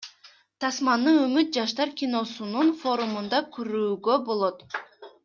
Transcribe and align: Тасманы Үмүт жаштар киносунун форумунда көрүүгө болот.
Тасманы 0.63 1.11
Үмүт 1.25 1.51
жаштар 1.57 1.91
киносунун 2.01 2.73
форумунда 2.81 3.43
көрүүгө 3.59 4.17
болот. 4.31 4.65